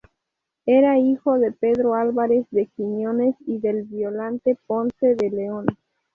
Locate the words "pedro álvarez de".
1.51-2.65